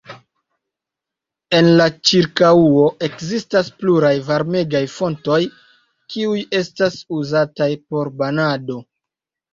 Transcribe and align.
En 1.57 1.67
la 1.81 1.85
ĉirkaŭo 2.11 2.87
ekzistas 3.09 3.69
pluraj 3.83 4.13
varmegaj 4.31 4.83
fontoj, 4.97 5.39
kiuj 6.15 6.43
estas 6.61 6.99
uzataj 7.21 7.71
por 7.87 8.15
banado. 8.25 8.83